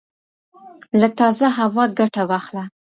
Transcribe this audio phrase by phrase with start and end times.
[0.99, 2.63] له تازه هوا ګټه واخله